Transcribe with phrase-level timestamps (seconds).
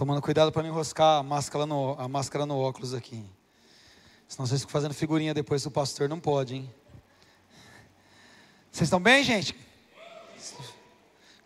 [0.00, 3.22] Tomando cuidado para não enroscar a máscara, no, a máscara no óculos aqui.
[4.26, 6.74] Senão vocês ficam fazendo figurinha depois do pastor, não pode, hein?
[8.72, 9.54] Vocês estão bem, gente?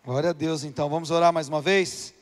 [0.05, 0.87] Glória a Deus, então.
[0.87, 2.13] Vamos orar mais uma vez?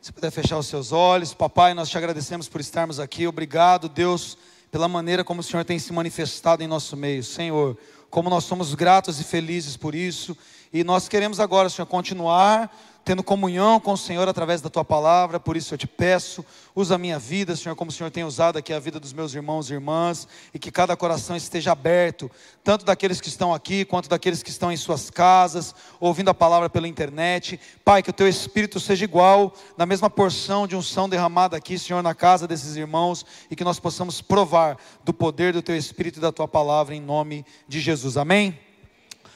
[0.00, 1.34] Se puder fechar os seus olhos.
[1.34, 3.26] Papai, nós te agradecemos por estarmos aqui.
[3.26, 4.38] Obrigado, Deus,
[4.70, 7.24] pela maneira como o Senhor tem se manifestado em nosso meio.
[7.24, 7.76] Senhor,
[8.08, 10.38] como nós somos gratos e felizes por isso.
[10.72, 12.72] E nós queremos agora, Senhor, continuar
[13.04, 16.44] tendo comunhão com o Senhor através da tua palavra, por isso eu te peço,
[16.74, 19.34] usa a minha vida, Senhor, como o Senhor tem usado aqui a vida dos meus
[19.34, 22.30] irmãos e irmãs, e que cada coração esteja aberto,
[22.62, 26.70] tanto daqueles que estão aqui, quanto daqueles que estão em suas casas, ouvindo a palavra
[26.70, 27.60] pela internet.
[27.84, 32.02] Pai, que o teu espírito seja igual, na mesma porção de unção derramada aqui, Senhor,
[32.02, 36.22] na casa desses irmãos, e que nós possamos provar do poder do teu espírito e
[36.22, 38.16] da tua palavra, em nome de Jesus.
[38.16, 38.58] Amém?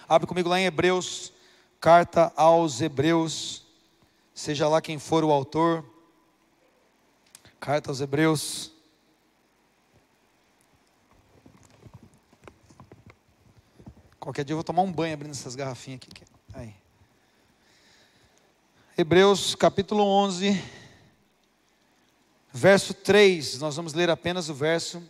[0.08, 1.36] Abre comigo lá em Hebreus
[1.80, 3.64] Carta aos Hebreus,
[4.34, 5.88] seja lá quem for o autor.
[7.60, 8.72] Carta aos Hebreus.
[14.18, 16.24] Qualquer dia eu vou tomar um banho abrindo essas garrafinhas aqui.
[16.52, 16.74] Aí.
[18.96, 20.60] Hebreus capítulo 11,
[22.52, 23.60] verso 3.
[23.60, 25.00] Nós vamos ler apenas o verso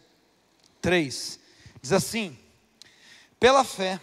[0.82, 1.40] 3.
[1.80, 2.38] Diz assim:
[3.40, 3.98] Pela fé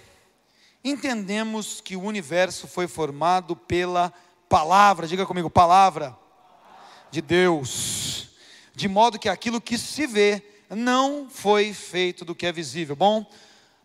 [0.85, 4.13] entendemos que o universo foi formado pela
[4.47, 6.15] palavra, diga comigo, palavra
[7.09, 8.29] de Deus,
[8.75, 12.95] de modo que aquilo que se vê não foi feito do que é visível.
[12.95, 13.25] Bom,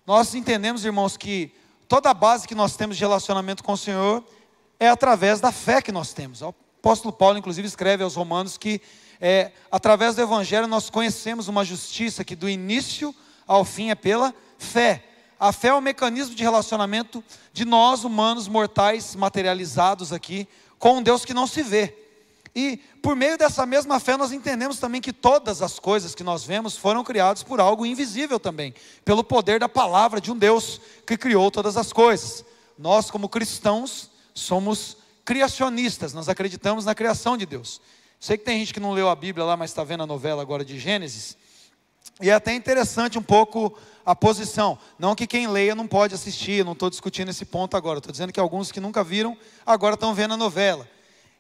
[0.06, 1.54] nós entendemos, irmãos, que
[1.88, 4.22] toda a base que nós temos de relacionamento com o Senhor
[4.78, 6.42] é através da fé que nós temos.
[6.42, 8.80] O apóstolo Paulo, inclusive, escreve aos Romanos que
[9.18, 13.14] é, através do Evangelho nós conhecemos uma justiça que do início
[13.46, 15.04] ao fim é pela fé.
[15.40, 20.46] A fé é um mecanismo de relacionamento de nós, humanos, mortais, materializados aqui,
[20.78, 21.96] com um Deus que não se vê.
[22.54, 26.44] E por meio dessa mesma fé, nós entendemos também que todas as coisas que nós
[26.44, 31.16] vemos foram criadas por algo invisível também, pelo poder da palavra de um Deus que
[31.16, 32.44] criou todas as coisas.
[32.76, 37.80] Nós, como cristãos, somos criacionistas, nós acreditamos na criação de Deus.
[38.18, 40.42] Sei que tem gente que não leu a Bíblia lá, mas está vendo a novela
[40.42, 41.34] agora de Gênesis.
[42.20, 43.74] E é até interessante um pouco
[44.10, 44.76] a posição.
[44.98, 47.98] Não que quem leia não pode assistir, não estou discutindo esse ponto agora.
[47.98, 50.88] Estou dizendo que alguns que nunca viram, agora estão vendo a novela.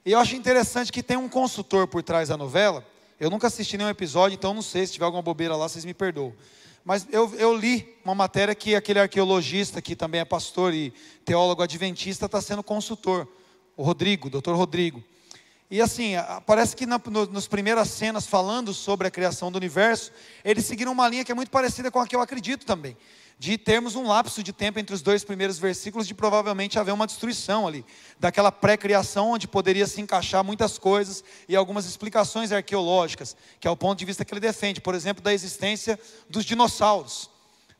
[0.06, 2.86] E eu acho interessante que tem um consultor por trás da novela.
[3.18, 5.92] Eu nunca assisti nenhum episódio, então não sei se tiver alguma bobeira lá, vocês me
[5.92, 6.32] perdoam.
[6.84, 10.94] Mas eu, eu li uma matéria que aquele arqueologista, que também é pastor e
[11.24, 13.28] teólogo adventista, está sendo consultor.
[13.76, 15.02] O Rodrigo, doutor Rodrigo.
[15.70, 16.14] E assim,
[16.46, 20.10] parece que na, no, nas primeiras cenas, falando sobre a criação do universo,
[20.44, 22.96] eles seguiram uma linha que é muito parecida com a que eu acredito também.
[23.38, 27.06] De termos um lapso de tempo entre os dois primeiros versículos, de provavelmente haver uma
[27.06, 27.86] destruição ali,
[28.18, 33.76] daquela pré-criação, onde poderia se encaixar muitas coisas e algumas explicações arqueológicas, que é o
[33.76, 35.98] ponto de vista que ele defende, por exemplo, da existência
[36.28, 37.30] dos dinossauros.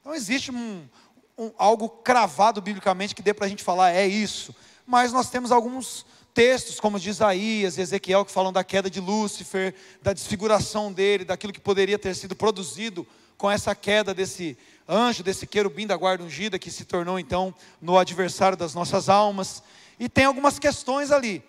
[0.00, 0.88] Então existe um,
[1.36, 4.54] um, algo cravado biblicamente que dê para a gente falar, é isso,
[4.86, 9.00] mas nós temos alguns textos como de Isaías e Ezequiel que falam da queda de
[9.00, 14.56] Lúcifer, da desfiguração dele, daquilo que poderia ter sido produzido com essa queda desse
[14.88, 19.62] anjo, desse querubim da guarda ungida que se tornou então no adversário das nossas almas.
[19.98, 21.42] E tem algumas questões ali.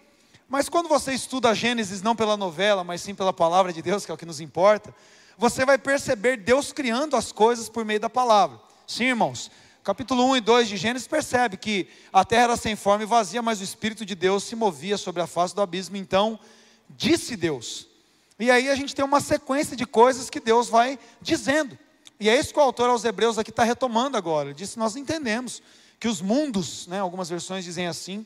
[0.47, 4.11] Mas quando você estuda Gênesis não pela novela, mas sim pela palavra de Deus, que
[4.11, 4.93] é o que nos importa,
[5.37, 8.59] você vai perceber Deus criando as coisas por meio da palavra.
[8.85, 9.49] Sim, irmãos,
[9.83, 13.41] capítulo 1 e 2 de Gênesis percebe que a terra era sem forma e vazia,
[13.41, 15.97] mas o Espírito de Deus se movia sobre a face do abismo.
[15.97, 16.39] Então,
[16.89, 17.87] disse Deus.
[18.39, 21.77] E aí a gente tem uma sequência de coisas que Deus vai dizendo.
[22.19, 24.49] E é isso que o autor aos Hebreus aqui está retomando agora.
[24.49, 25.61] Ele disse: Nós entendemos
[25.99, 28.25] que os mundos, né, algumas versões dizem assim,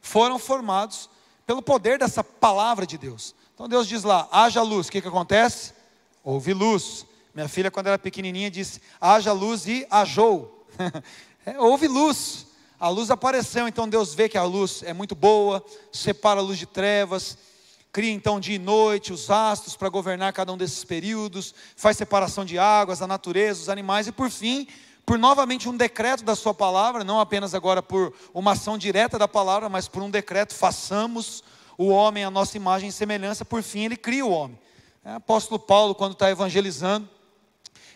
[0.00, 1.08] foram formados
[1.46, 3.34] pelo poder dessa palavra de Deus.
[3.54, 4.88] Então Deus diz lá: haja luz.
[4.88, 5.72] O que, que acontece?
[6.22, 7.06] Houve luz.
[7.34, 10.64] Minha filha, quando era pequenininha, disse: haja luz e ajou.
[11.44, 12.46] é, houve luz,
[12.78, 16.58] a luz apareceu, então Deus vê que a luz é muito boa, separa a luz
[16.58, 17.36] de trevas,
[17.92, 22.44] cria então dia e noite, os astros para governar cada um desses períodos, faz separação
[22.44, 24.68] de águas, a natureza, os animais, e por fim,
[25.04, 29.26] por novamente um decreto da Sua palavra, não apenas agora por uma ação direta da
[29.26, 31.42] palavra, mas por um decreto, façamos
[31.76, 34.56] o homem a nossa imagem e semelhança, por fim ele cria o homem.
[35.04, 37.08] É, apóstolo Paulo, quando está evangelizando,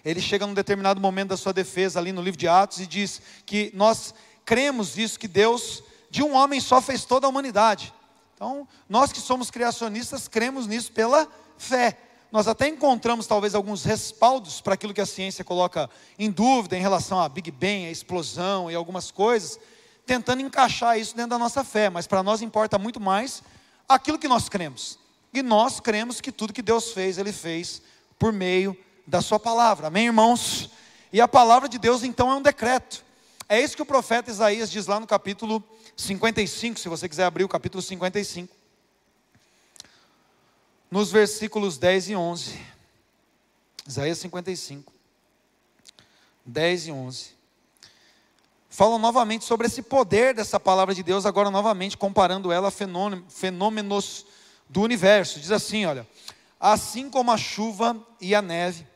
[0.04, 3.20] ele chega num determinado momento da sua defesa ali no livro de Atos e diz
[3.44, 4.14] que nós
[4.44, 7.92] cremos isso, que Deus de um homem só fez toda a humanidade.
[8.34, 11.98] Então, nós que somos criacionistas cremos nisso pela fé.
[12.30, 16.80] Nós até encontramos talvez alguns respaldos para aquilo que a ciência coloca em dúvida em
[16.80, 19.58] relação a Big Bang, a explosão e algumas coisas,
[20.06, 23.42] tentando encaixar isso dentro da nossa fé, mas para nós importa muito mais
[23.88, 24.98] aquilo que nós cremos.
[25.32, 27.82] E nós cremos que tudo que Deus fez, Ele fez
[28.18, 28.76] por meio
[29.08, 29.86] da Sua palavra.
[29.86, 30.68] Amém, irmãos?
[31.10, 33.02] E a palavra de Deus então é um decreto.
[33.48, 35.64] É isso que o profeta Isaías diz lá no capítulo
[35.96, 38.54] 55, se você quiser abrir o capítulo 55.
[40.90, 42.60] Nos versículos 10 e 11.
[43.86, 44.92] Isaías 55,
[46.44, 47.30] 10 e 11.
[48.68, 54.26] Falam novamente sobre esse poder dessa palavra de Deus, agora novamente comparando ela a fenômenos
[54.68, 55.40] do universo.
[55.40, 56.06] Diz assim: olha,
[56.60, 58.86] assim como a chuva e a neve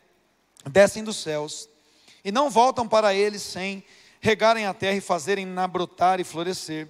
[0.70, 1.68] descem dos céus
[2.24, 3.84] e não voltam para eles sem
[4.20, 6.88] regarem a terra e fazerem-na brotar e florescer,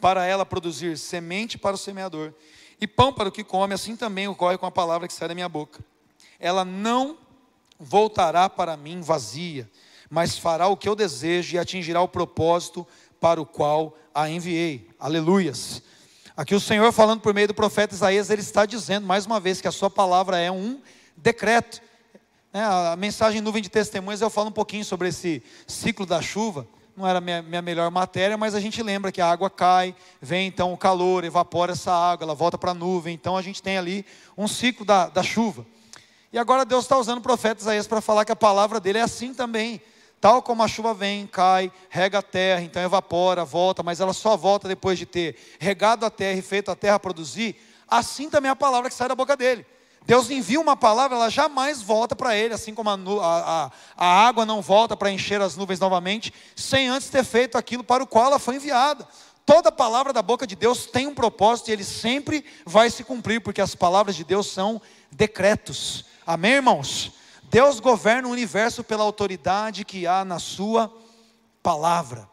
[0.00, 2.32] para ela produzir semente para o semeador
[2.80, 5.34] e pão para o que come, assim também ocorre com a palavra que sai da
[5.34, 5.84] minha boca.
[6.38, 7.18] Ela não
[7.78, 9.68] voltará para mim vazia,
[10.08, 12.86] mas fará o que eu desejo e atingirá o propósito
[13.20, 14.88] para o qual a enviei.
[14.98, 15.82] Aleluias.
[16.36, 19.60] Aqui o Senhor falando por meio do profeta Isaías, ele está dizendo mais uma vez
[19.60, 20.80] que a sua palavra é um
[21.16, 21.82] decreto.
[22.50, 26.66] É, a mensagem nuvem de testemunhas, eu falo um pouquinho sobre esse ciclo da chuva.
[26.96, 30.48] Não era minha, minha melhor matéria, mas a gente lembra que a água cai, vem
[30.48, 33.14] então o calor, evapora essa água, ela volta para a nuvem.
[33.14, 34.04] Então a gente tem ali
[34.36, 35.66] um ciclo da, da chuva.
[36.32, 39.02] E agora Deus está usando o profeta Isaías para falar que a palavra dele é
[39.02, 39.80] assim também.
[40.18, 44.38] Tal como a chuva vem, cai, rega a terra, então evapora, volta, mas ela só
[44.38, 47.54] volta depois de ter regado a terra e feito a terra produzir,
[47.86, 49.64] assim também é a palavra que sai da boca dele.
[50.08, 54.46] Deus envia uma palavra, ela jamais volta para ele, assim como a, a, a água
[54.46, 58.24] não volta para encher as nuvens novamente, sem antes ter feito aquilo para o qual
[58.24, 59.06] ela foi enviada.
[59.44, 63.42] Toda palavra da boca de Deus tem um propósito e ele sempre vai se cumprir,
[63.42, 64.80] porque as palavras de Deus são
[65.12, 66.06] decretos.
[66.26, 67.12] Amém, irmãos?
[67.42, 70.90] Deus governa o universo pela autoridade que há na Sua
[71.62, 72.26] palavra.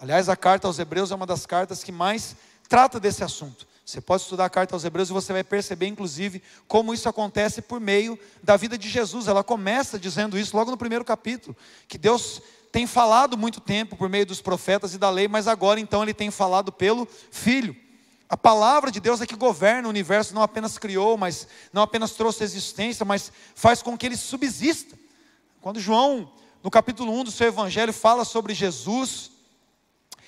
[0.00, 2.34] Aliás, a carta aos Hebreus é uma das cartas que mais
[2.68, 3.69] trata desse assunto.
[3.90, 7.60] Você pode estudar a carta aos Hebreus e você vai perceber, inclusive, como isso acontece
[7.60, 9.26] por meio da vida de Jesus.
[9.26, 11.56] Ela começa dizendo isso logo no primeiro capítulo,
[11.88, 12.40] que Deus
[12.70, 16.14] tem falado muito tempo por meio dos profetas e da lei, mas agora então ele
[16.14, 17.74] tem falado pelo Filho.
[18.28, 22.12] A palavra de Deus é que governa o universo, não apenas criou, mas não apenas
[22.12, 24.96] trouxe existência, mas faz com que ele subsista.
[25.60, 26.30] Quando João,
[26.62, 29.32] no capítulo 1 do seu evangelho, fala sobre Jesus,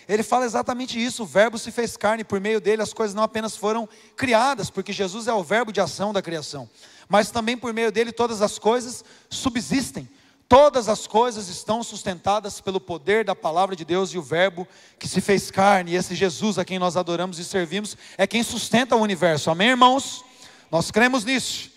[0.09, 3.23] ele fala exatamente isso: o Verbo se fez carne, por meio dele as coisas não
[3.23, 6.69] apenas foram criadas, porque Jesus é o Verbo de ação da criação,
[7.09, 10.09] mas também por meio dele todas as coisas subsistem.
[10.49, 14.69] Todas as coisas estão sustentadas pelo poder da palavra de Deus e o Verbo
[14.99, 18.43] que se fez carne, e esse Jesus a quem nós adoramos e servimos é quem
[18.43, 19.51] sustenta o universo.
[19.51, 20.23] Amém, irmãos?
[20.71, 21.71] Nós cremos nisso.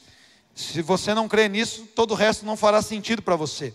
[0.54, 3.74] Se você não crê nisso, todo o resto não fará sentido para você.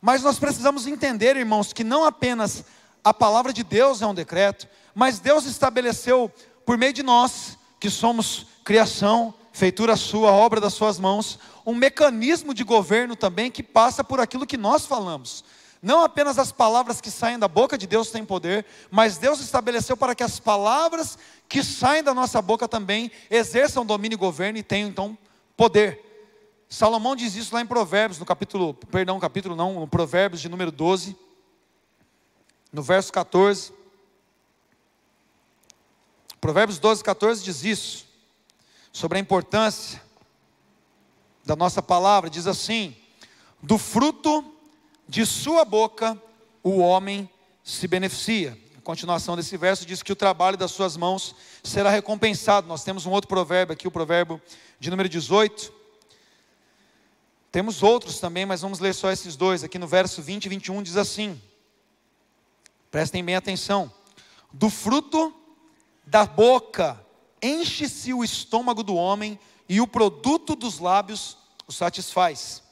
[0.00, 2.64] Mas nós precisamos entender, irmãos, que não apenas
[3.04, 6.30] a palavra de Deus é um decreto, mas Deus estabeleceu
[6.64, 12.54] por meio de nós, que somos criação, feitura sua, obra das suas mãos, um mecanismo
[12.54, 15.44] de governo também que passa por aquilo que nós falamos.
[15.82, 19.96] Não apenas as palavras que saem da boca de Deus têm poder, mas Deus estabeleceu
[19.96, 24.62] para que as palavras que saem da nossa boca também exerçam domínio e governo e
[24.62, 25.18] tenham então
[25.56, 26.00] poder.
[26.68, 30.70] Salomão diz isso lá em Provérbios, no capítulo, perdão, capítulo não, no Provérbios de número
[30.70, 31.16] 12
[32.72, 33.72] no verso 14.
[36.40, 38.06] Provérbios 12, 14 diz isso,
[38.92, 40.02] sobre a importância
[41.44, 42.96] da nossa palavra, diz assim:
[43.62, 44.44] do fruto
[45.08, 46.20] de sua boca
[46.62, 47.28] o homem
[47.62, 48.58] se beneficia.
[48.76, 52.66] A continuação desse verso diz que o trabalho das suas mãos será recompensado.
[52.66, 54.40] Nós temos um outro provérbio aqui, o provérbio
[54.80, 55.72] de número 18.
[57.52, 59.62] Temos outros também, mas vamos ler só esses dois.
[59.62, 61.40] Aqui no verso 20 e 21 diz assim:
[62.92, 63.90] Prestem bem atenção.
[64.52, 65.34] Do fruto
[66.04, 67.02] da boca
[67.42, 72.62] enche-se o estômago do homem e o produto dos lábios o satisfaz.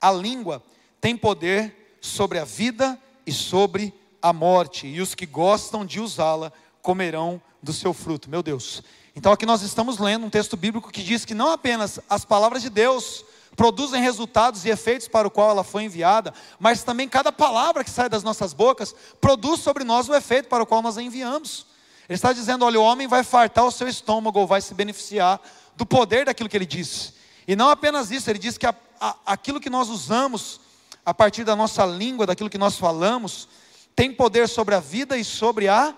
[0.00, 0.60] A língua
[1.00, 6.52] tem poder sobre a vida e sobre a morte, e os que gostam de usá-la
[6.82, 8.28] comerão do seu fruto.
[8.28, 8.82] Meu Deus.
[9.14, 12.62] Então aqui nós estamos lendo um texto bíblico que diz que não apenas as palavras
[12.62, 13.24] de Deus
[13.58, 17.90] produzem resultados e efeitos para o qual ela foi enviada, mas também cada palavra que
[17.90, 21.66] sai das nossas bocas produz sobre nós o efeito para o qual nós a enviamos.
[22.08, 25.40] Ele está dizendo: olha, o homem vai fartar o seu estômago ou vai se beneficiar
[25.74, 27.14] do poder daquilo que ele disse.
[27.48, 30.60] E não apenas isso, ele diz que a, a, aquilo que nós usamos
[31.04, 33.48] a partir da nossa língua, daquilo que nós falamos,
[33.96, 35.92] tem poder sobre a vida e sobre a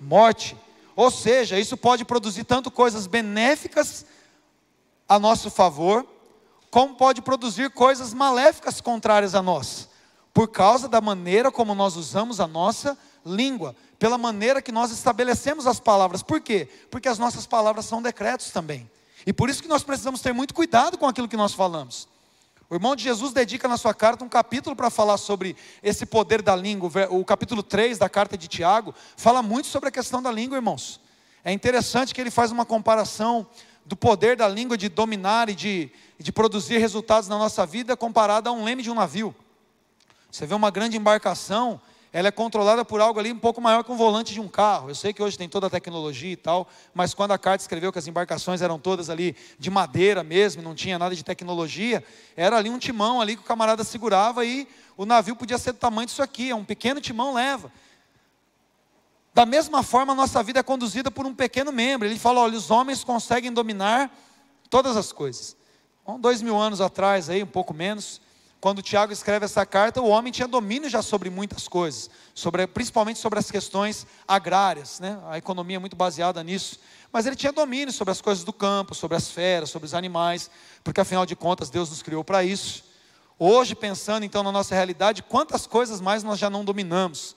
[0.00, 0.56] morte.
[0.96, 4.04] Ou seja, isso pode produzir tanto coisas benéficas
[5.08, 6.04] a nosso favor,
[6.76, 9.88] como pode produzir coisas maléficas contrárias a nós,
[10.34, 15.66] por causa da maneira como nós usamos a nossa língua, pela maneira que nós estabelecemos
[15.66, 16.22] as palavras.
[16.22, 16.68] Por quê?
[16.90, 18.90] Porque as nossas palavras são decretos também.
[19.26, 22.06] E por isso que nós precisamos ter muito cuidado com aquilo que nós falamos.
[22.68, 26.42] O irmão de Jesus dedica na sua carta um capítulo para falar sobre esse poder
[26.42, 26.90] da língua.
[27.08, 31.00] O capítulo 3 da carta de Tiago fala muito sobre a questão da língua, irmãos.
[31.42, 33.46] É interessante que ele faz uma comparação
[33.86, 38.48] do poder da língua de dominar e de, de produzir resultados na nossa vida comparado
[38.48, 39.34] a um leme de um navio.
[40.30, 41.80] Você vê uma grande embarcação,
[42.12, 44.90] ela é controlada por algo ali um pouco maior que um volante de um carro.
[44.90, 47.92] Eu sei que hoje tem toda a tecnologia e tal, mas quando a carta escreveu
[47.92, 52.02] que as embarcações eram todas ali de madeira mesmo, não tinha nada de tecnologia,
[52.36, 54.66] era ali um timão ali que o camarada segurava e
[54.96, 57.70] o navio podia ser do tamanho disso aqui, é um pequeno timão leva.
[59.36, 62.08] Da mesma forma, a nossa vida é conduzida por um pequeno membro.
[62.08, 64.10] Ele fala: olha, os homens conseguem dominar
[64.70, 65.54] todas as coisas.
[66.06, 68.18] Há dois mil anos atrás, aí, um pouco menos,
[68.62, 73.18] quando Tiago escreve essa carta, o homem tinha domínio já sobre muitas coisas, sobre, principalmente
[73.18, 75.20] sobre as questões agrárias, né?
[75.28, 76.80] a economia é muito baseada nisso.
[77.12, 80.50] Mas ele tinha domínio sobre as coisas do campo, sobre as feras, sobre os animais,
[80.82, 82.84] porque afinal de contas Deus nos criou para isso.
[83.38, 87.36] Hoje, pensando então na nossa realidade, quantas coisas mais nós já não dominamos?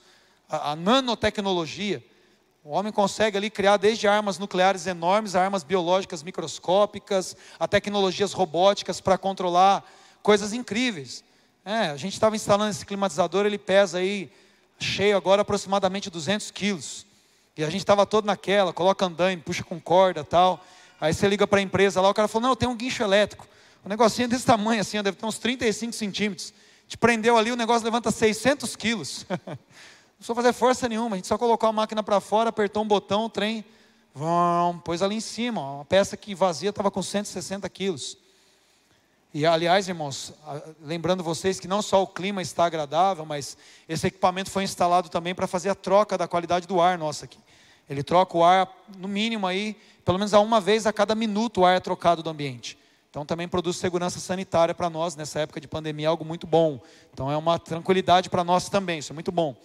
[0.50, 2.04] A, a nanotecnologia,
[2.62, 9.00] o homem consegue ali criar desde armas nucleares enormes, armas biológicas microscópicas, a tecnologias robóticas
[9.00, 9.82] para controlar
[10.22, 11.24] coisas incríveis.
[11.64, 14.30] É, a gente estava instalando esse climatizador, ele pesa aí,
[14.78, 17.06] cheio agora, aproximadamente 200 quilos.
[17.56, 20.64] E a gente estava todo naquela, coloca andaime, puxa com corda tal.
[21.00, 23.48] Aí você liga para a empresa lá, o cara falou, não, tem um guincho elétrico.
[23.84, 26.52] Um negocinho desse tamanho assim, deve ter uns 35 centímetros.
[26.86, 29.24] Te prendeu ali, o negócio levanta 600 quilos.
[30.20, 32.86] não precisa fazer força nenhuma, a gente só colocou a máquina para fora, apertou um
[32.86, 33.64] botão, o trem,
[34.14, 35.76] vão, pôs ali em cima.
[35.76, 38.18] Uma peça que vazia estava com 160 quilos.
[39.32, 40.34] E aliás, irmãos,
[40.82, 43.56] lembrando vocês que não só o clima está agradável, mas
[43.88, 47.38] esse equipamento foi instalado também para fazer a troca da qualidade do ar nosso aqui.
[47.88, 49.74] Ele troca o ar, no mínimo aí,
[50.04, 52.76] pelo menos uma vez a cada minuto o ar é trocado do ambiente.
[53.08, 56.80] Então também produz segurança sanitária para nós nessa época de pandemia, algo muito bom.
[57.12, 59.56] Então é uma tranquilidade para nós também, isso é muito bom.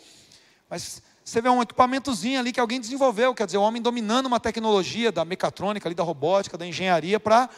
[0.76, 4.42] Mas você vê um equipamentozinho ali que alguém desenvolveu, quer dizer, o homem dominando uma
[4.42, 7.50] tecnologia da mecatrônica, ali, da robótica, da engenharia, para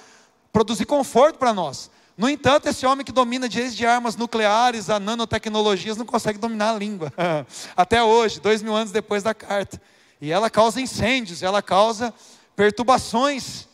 [0.54, 1.90] produzir conforto para nós.
[2.16, 6.78] No entanto, esse homem que domina desde armas nucleares a nanotecnologias não consegue dominar a
[6.78, 7.12] língua.
[7.76, 9.82] Até hoje, dois mil anos depois da carta.
[10.22, 12.14] E ela causa incêndios, ela causa
[12.56, 13.68] perturbações.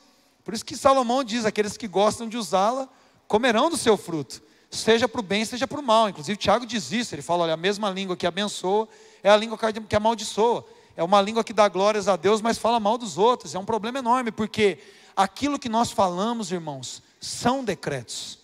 [0.46, 2.88] Por isso que Salomão diz: aqueles que gostam de usá-la
[3.28, 6.08] comerão do seu fruto, seja para o bem, seja para o mal.
[6.08, 8.88] Inclusive, Tiago diz isso: ele fala, olha, a mesma língua que abençoa
[9.24, 10.65] é a língua que amaldiçoa.
[10.96, 13.56] É uma língua que dá glórias a Deus, mas fala mal dos outros.
[13.56, 14.77] É um problema enorme, porque
[15.15, 18.38] aquilo que nós falamos, irmãos, são decretos.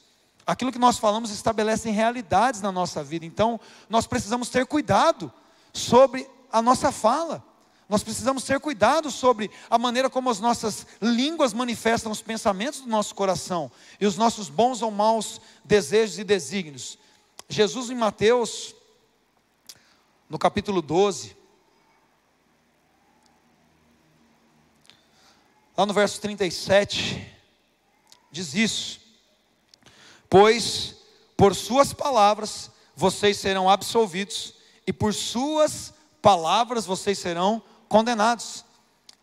[0.47, 3.25] Aquilo que nós falamos estabelece realidades na nossa vida.
[3.25, 5.31] Então, nós precisamos ter cuidado
[5.71, 7.43] sobre a nossa fala.
[7.87, 12.87] Nós precisamos ter cuidado sobre a maneira como as nossas línguas manifestam os pensamentos do
[12.87, 16.97] nosso coração e os nossos bons ou maus desejos e desígnios.
[17.47, 18.75] Jesus, em Mateus,
[20.29, 21.35] no capítulo 12,
[25.75, 27.35] lá no verso 37,
[28.31, 29.01] diz isso:
[30.29, 30.97] Pois
[31.35, 34.53] por suas palavras vocês serão absolvidos,
[34.85, 38.63] e por suas palavras vocês serão condenados.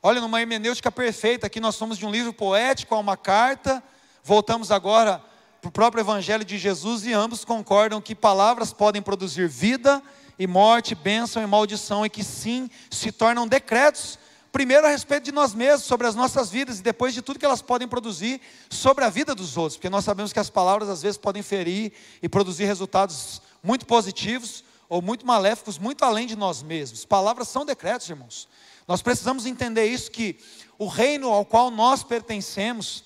[0.03, 3.83] Olha, numa hermenêutica perfeita, aqui nós somos de um livro poético a uma carta,
[4.25, 5.23] voltamos agora
[5.61, 10.03] para o próprio Evangelho de Jesus e ambos concordam que palavras podem produzir vida
[10.39, 14.19] e morte, bênção e maldição, e que sim se tornam decretos
[14.57, 17.45] Primeiro a respeito de nós mesmos, sobre as nossas vidas, e depois de tudo que
[17.45, 18.41] elas podem produzir
[18.71, 21.93] sobre a vida dos outros, porque nós sabemos que as palavras às vezes podem ferir
[22.23, 27.05] e produzir resultados muito positivos ou muito maléficos, muito além de nós mesmos.
[27.05, 28.49] Palavras são decretos, irmãos.
[28.89, 30.39] Nós precisamos entender isso que
[30.79, 33.05] o reino ao qual nós pertencemos,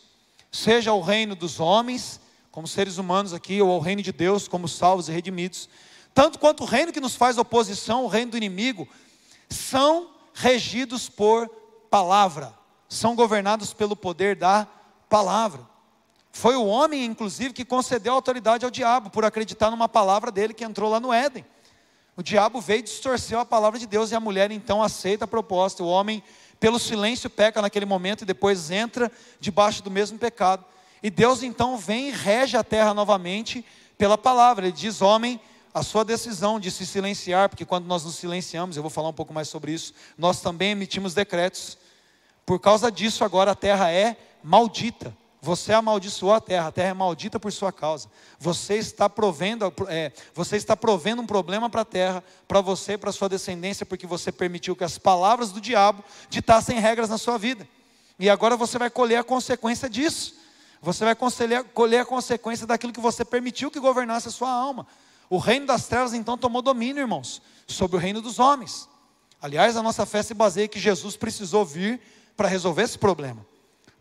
[0.52, 2.20] seja o reino dos homens,
[2.52, 5.68] como seres humanos aqui, ou o reino de Deus, como salvos e redimidos,
[6.14, 8.88] tanto quanto o reino que nos faz oposição, o reino do inimigo,
[9.48, 11.48] são regidos por
[11.90, 12.54] palavra,
[12.88, 14.66] são governados pelo poder da
[15.08, 15.68] palavra.
[16.32, 20.64] Foi o homem, inclusive, que concedeu autoridade ao diabo por acreditar numa palavra dele que
[20.64, 21.44] entrou lá no Éden.
[22.16, 25.28] O diabo veio e distorceu a palavra de Deus e a mulher então aceita a
[25.28, 25.82] proposta.
[25.82, 26.22] O homem,
[26.58, 30.64] pelo silêncio, peca naquele momento e depois entra debaixo do mesmo pecado.
[31.02, 33.64] E Deus então vem e rege a terra novamente
[33.96, 34.66] pela palavra.
[34.66, 35.40] Ele diz: Homem,
[35.72, 39.14] a sua decisão de se silenciar, porque quando nós nos silenciamos, eu vou falar um
[39.14, 41.78] pouco mais sobre isso, nós também emitimos decretos.
[42.44, 45.16] Por causa disso, agora a terra é maldita.
[45.42, 48.10] Você amaldiçoou a terra, a terra é maldita por sua causa.
[48.38, 53.10] Você está provendo, é, você está provendo um problema para a terra, para você, para
[53.10, 57.66] sua descendência, porque você permitiu que as palavras do diabo ditassem regras na sua vida.
[58.18, 60.34] E agora você vai colher a consequência disso.
[60.82, 61.16] Você vai
[61.72, 64.86] colher a consequência daquilo que você permitiu que governasse a sua alma.
[65.30, 68.88] O reino das trevas então tomou domínio, irmãos, sobre o reino dos homens.
[69.40, 72.00] Aliás, a nossa fé se baseia que Jesus precisou vir
[72.36, 73.46] para resolver esse problema.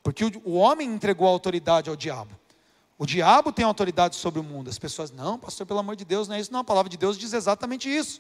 [0.02, 2.32] Porque o homem entregou a autoridade ao diabo.
[2.98, 4.70] O diabo tem autoridade sobre o mundo.
[4.70, 6.52] As pessoas, não, pastor, pelo amor de Deus, não é isso.
[6.52, 8.20] Não, a palavra de Deus diz exatamente isso.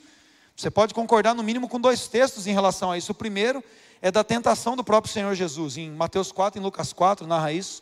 [0.55, 3.11] Você pode concordar no mínimo com dois textos em relação a isso.
[3.11, 3.63] O primeiro
[4.01, 5.77] é da tentação do próprio Senhor Jesus.
[5.77, 7.81] Em Mateus 4 em Lucas 4, narra isso.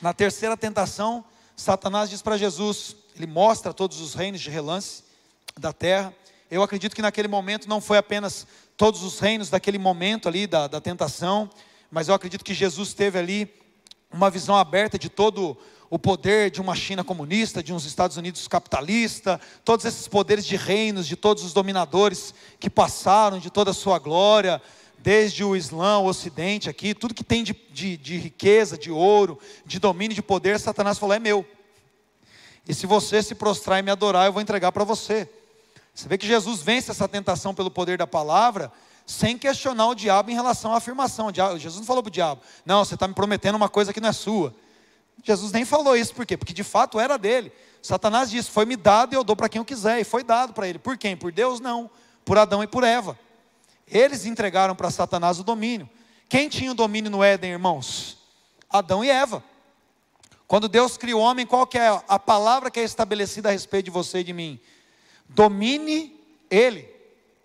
[0.00, 1.24] Na terceira tentação,
[1.60, 5.04] Satanás diz para Jesus, ele mostra todos os reinos de relance
[5.58, 6.14] da terra.
[6.50, 8.46] Eu acredito que naquele momento não foi apenas
[8.78, 11.50] todos os reinos daquele momento ali da, da tentação,
[11.90, 13.54] mas eu acredito que Jesus teve ali
[14.10, 15.54] uma visão aberta de todo
[15.90, 20.56] o poder de uma China comunista, de uns Estados Unidos capitalista, todos esses poderes de
[20.56, 24.62] reinos, de todos os dominadores que passaram, de toda a sua glória,
[25.02, 29.38] desde o Islã, o Ocidente aqui, tudo que tem de, de, de riqueza, de ouro,
[29.64, 31.44] de domínio, de poder, Satanás falou: é meu.
[32.68, 35.28] E se você se prostrar e me adorar, eu vou entregar para você.
[35.94, 38.70] Você vê que Jesus vence essa tentação pelo poder da palavra,
[39.06, 41.32] sem questionar o diabo em relação à afirmação.
[41.58, 44.08] Jesus não falou para o diabo, não, você está me prometendo uma coisa que não
[44.08, 44.54] é sua.
[45.24, 46.36] Jesus nem falou isso, por quê?
[46.36, 47.52] Porque de fato era dele.
[47.82, 50.00] Satanás disse: Foi-me dado e eu dou para quem eu quiser.
[50.00, 50.78] E foi dado para ele.
[50.78, 51.16] Por quem?
[51.16, 51.60] Por Deus?
[51.60, 51.90] Não.
[52.24, 53.18] Por Adão e por Eva.
[53.90, 55.88] Eles entregaram para Satanás o domínio.
[56.28, 58.16] Quem tinha o domínio no Éden, irmãos?
[58.70, 59.42] Adão e Eva.
[60.46, 63.86] Quando Deus cria o homem, qual que é a palavra que é estabelecida a respeito
[63.86, 64.60] de você e de mim?
[65.28, 66.18] Domine
[66.48, 66.88] ele.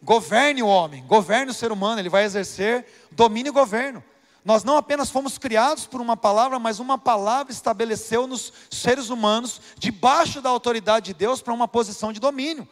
[0.01, 4.03] Governe o homem, governe o ser humano, ele vai exercer domínio e governo.
[4.43, 9.59] Nós não apenas fomos criados por uma palavra, mas uma palavra estabeleceu nos seres humanos,
[9.79, 12.67] debaixo da autoridade de Deus, para uma posição de domínio.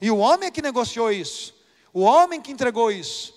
[0.00, 1.54] E o homem é que negociou isso,
[1.98, 3.34] o homem que entregou isso.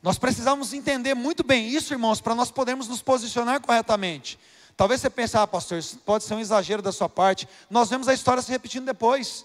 [0.00, 4.38] Nós precisamos entender muito bem isso, irmãos, para nós podermos nos posicionar corretamente.
[4.76, 7.48] Talvez você pense, ah, pastor, isso pode ser um exagero da sua parte.
[7.68, 9.44] Nós vemos a história se repetindo depois.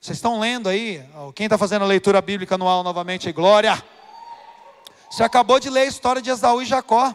[0.00, 1.08] Vocês estão lendo aí?
[1.36, 3.30] Quem está fazendo a leitura bíblica anual novamente?
[3.30, 3.80] Glória!
[5.08, 7.14] Você acabou de ler a história de Esaú e Jacó.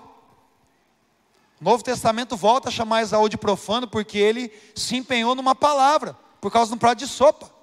[1.60, 6.16] O Novo Testamento volta a chamar Esaú de profano porque ele se empenhou numa palavra,
[6.40, 7.57] por causa de um prato de sopa.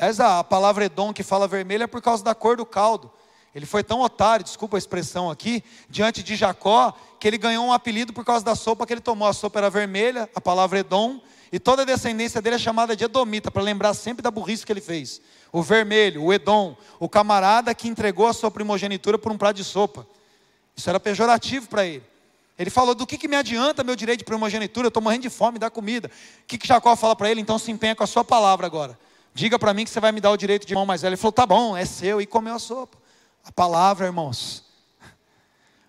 [0.00, 3.12] Aliás, a palavra Edom que fala vermelho é por causa da cor do caldo.
[3.54, 7.72] Ele foi tão otário, desculpa a expressão aqui, diante de Jacó, que ele ganhou um
[7.72, 9.28] apelido por causa da sopa que ele tomou.
[9.28, 11.20] A sopa era vermelha, a palavra Edom,
[11.52, 14.72] e toda a descendência dele é chamada de Edomita, para lembrar sempre da burrice que
[14.72, 15.20] ele fez.
[15.52, 19.64] O vermelho, o Edom, o camarada que entregou a sua primogenitura por um prato de
[19.64, 20.06] sopa.
[20.74, 22.04] Isso era pejorativo para ele.
[22.58, 24.86] Ele falou: Do que, que me adianta meu direito de primogenitura?
[24.86, 26.08] Eu estou morrendo de fome, dá comida.
[26.08, 27.42] O que, que Jacó fala para ele?
[27.42, 28.98] Então se empenha com a sua palavra agora.
[29.34, 31.10] Diga para mim que você vai me dar o direito de irmão mais velho.
[31.10, 32.20] Ele falou: Tá bom, é seu.
[32.20, 32.98] E comeu a sopa.
[33.44, 34.64] A palavra, irmãos.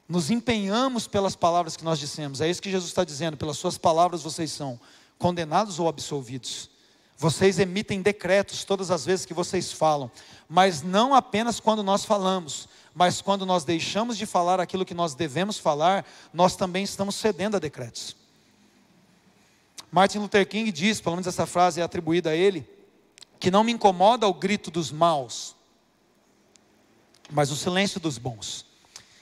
[0.08, 2.42] Nos empenhamos pelas palavras que nós dissemos.
[2.42, 3.38] É isso que Jesus está dizendo.
[3.38, 4.80] Pelas suas palavras vocês são
[5.18, 6.70] condenados ou absolvidos.
[7.22, 10.10] Vocês emitem decretos todas as vezes que vocês falam,
[10.50, 15.14] mas não apenas quando nós falamos, mas quando nós deixamos de falar aquilo que nós
[15.14, 18.16] devemos falar, nós também estamos cedendo a decretos.
[19.92, 22.68] Martin Luther King diz, pelo menos essa frase é atribuída a ele,
[23.42, 25.56] que não me incomoda o grito dos maus,
[27.32, 28.62] mas o silêncio dos bons.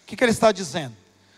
[0.03, 0.93] O que, que ele está dizendo?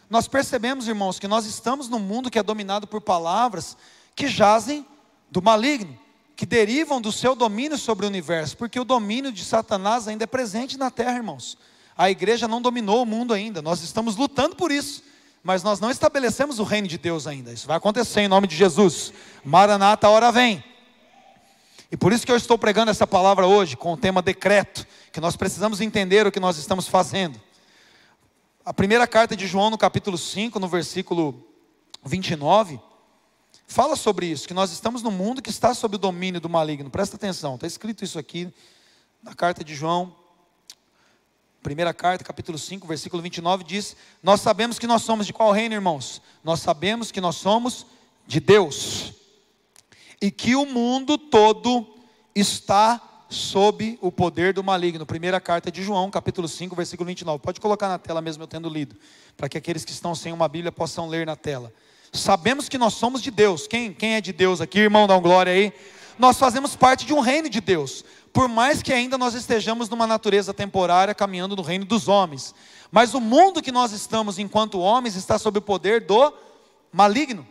[0.09, 3.77] Nós percebemos, irmãos, que nós estamos num mundo que é dominado por palavras
[4.15, 4.83] que jazem
[5.29, 5.97] do maligno,
[6.35, 10.27] que derivam do seu domínio sobre o universo, porque o domínio de Satanás ainda é
[10.27, 11.59] presente na terra, irmãos.
[11.95, 15.03] A igreja não dominou o mundo ainda, nós estamos lutando por isso,
[15.43, 17.53] mas nós não estabelecemos o reino de Deus ainda.
[17.53, 19.13] Isso vai acontecer em nome de Jesus.
[19.45, 20.70] Maranata, a hora vem.
[21.91, 25.19] E por isso que eu estou pregando essa palavra hoje, com o tema decreto, que
[25.19, 27.39] nós precisamos entender o que nós estamos fazendo.
[28.63, 31.45] A primeira carta de João, no capítulo 5, no versículo
[32.05, 32.79] 29,
[33.67, 36.89] fala sobre isso, que nós estamos num mundo que está sob o domínio do maligno.
[36.89, 38.53] Presta atenção, está escrito isso aqui
[39.21, 40.15] na carta de João,
[41.61, 45.75] primeira carta, capítulo 5, versículo 29, diz: Nós sabemos que nós somos de qual reino,
[45.75, 46.21] irmãos?
[46.41, 47.85] Nós sabemos que nós somos
[48.25, 49.13] de Deus,
[50.21, 51.85] e que o mundo todo
[52.35, 55.05] está sob o poder do maligno.
[55.05, 57.39] Primeira carta de João, capítulo 5, versículo 29.
[57.39, 58.95] Pode colocar na tela mesmo eu tendo lido,
[59.35, 61.73] para que aqueles que estão sem uma Bíblia possam ler na tela.
[62.13, 63.67] Sabemos que nós somos de Deus.
[63.67, 65.73] Quem, quem é de Deus aqui, irmão, dá um glória aí.
[66.19, 68.03] Nós fazemos parte de um reino de Deus.
[68.33, 72.53] Por mais que ainda nós estejamos numa natureza temporária, caminhando no reino dos homens.
[72.91, 76.33] Mas o mundo que nós estamos enquanto homens está sob o poder do
[76.91, 77.47] maligno.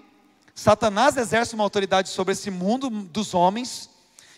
[0.61, 3.89] Satanás exerce uma autoridade sobre esse mundo dos homens,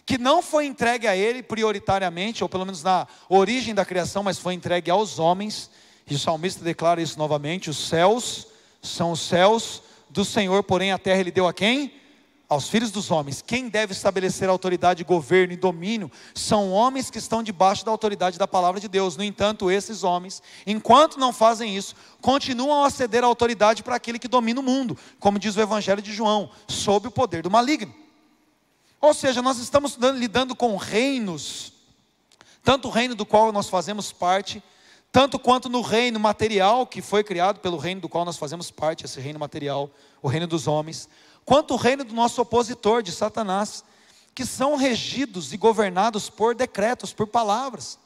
[0.06, 4.38] que não foi entregue a ele prioritariamente, ou pelo menos na origem da criação, mas
[4.38, 5.68] foi entregue aos homens
[6.06, 8.46] E o salmista declara isso novamente: os céus
[8.80, 11.92] são os céus do Senhor, porém a terra ele deu a quem?
[12.52, 13.40] Aos filhos dos homens.
[13.40, 18.46] Quem deve estabelecer autoridade, governo e domínio são homens que estão debaixo da autoridade da
[18.46, 19.16] palavra de Deus.
[19.16, 24.18] No entanto, esses homens, enquanto não fazem isso, continuam a ceder a autoridade para aquele
[24.18, 27.94] que domina o mundo, como diz o Evangelho de João, sob o poder do maligno.
[29.00, 31.72] Ou seja, nós estamos lidando com reinos,
[32.62, 34.62] tanto o reino do qual nós fazemos parte,
[35.10, 39.06] tanto quanto no reino material que foi criado pelo reino do qual nós fazemos parte,
[39.06, 41.08] esse reino material, o reino dos homens,
[41.44, 43.84] quanto o reino do nosso opositor, de Satanás,
[44.34, 47.98] que são regidos e governados por decretos, por palavras.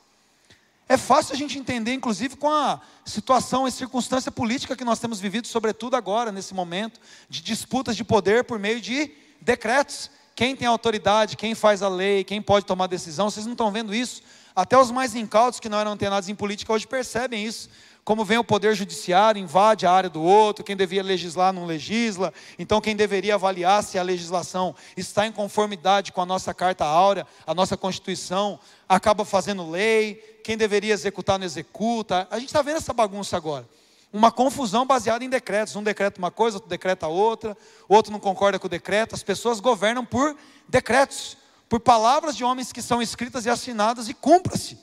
[0.88, 5.18] É fácil a gente entender, inclusive, com a situação e circunstância política que nós temos
[5.18, 10.10] vivido, sobretudo agora, nesse momento, de disputas de poder por meio de decretos.
[10.34, 13.92] Quem tem autoridade, quem faz a lei, quem pode tomar decisão, vocês não estão vendo
[13.92, 14.22] isso?
[14.54, 17.68] Até os mais incautos que não eram antenados em política hoje percebem isso.
[18.06, 22.32] Como vem o poder judiciário, invade a área do outro, quem devia legislar não legisla.
[22.56, 27.26] Então, quem deveria avaliar se a legislação está em conformidade com a nossa Carta Áurea,
[27.44, 30.38] a nossa Constituição, acaba fazendo lei.
[30.44, 32.28] Quem deveria executar não executa.
[32.30, 33.68] A gente está vendo essa bagunça agora
[34.12, 35.74] uma confusão baseada em decretos.
[35.74, 39.16] Um decreta uma coisa, outro decreta outra, outro não concorda com o decreto.
[39.16, 40.36] As pessoas governam por
[40.68, 41.36] decretos
[41.68, 44.78] por palavras de homens que são escritas e assinadas e cumpra-se.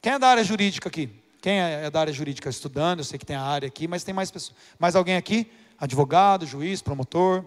[0.00, 1.22] Quem é da área jurídica aqui?
[1.44, 3.00] Quem é da área jurídica estudando?
[3.00, 4.56] Eu sei que tem a área aqui, mas tem mais pessoas.
[4.78, 5.46] Mais alguém aqui?
[5.78, 7.44] Advogado, juiz, promotor?